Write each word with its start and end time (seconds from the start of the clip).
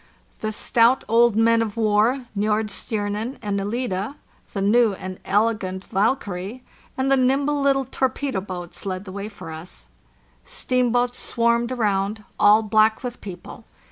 The 0.39 0.51
stout 0.51 1.03
old 1.07 1.35
men 1.35 1.61
of 1.61 1.77
war 1.77 2.25
Wordstjernen 2.35 3.37
and 3.43 3.59
Elida, 3.59 4.15
the 4.51 4.59
new 4.59 4.93
and 4.93 5.19
elegant 5.25 5.85
Valkyrie, 5.85 6.63
and 6.97 7.11
the 7.11 7.15
nimble 7.17 7.61
little 7.61 7.85
torpedo 7.85 8.41
boats 8.41 8.83
led 8.87 9.05
the 9.05 9.11
way 9.11 9.29
for 9.29 9.51
us. 9.51 9.89
Steamboats 10.43 11.19
swarmed 11.19 11.71
around, 11.71 12.23
all 12.39 12.63
black 12.63 13.03
with 13.03 13.21
people. 13.21 13.65